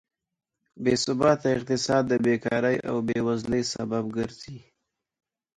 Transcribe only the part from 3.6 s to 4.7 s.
سبب ګرځي.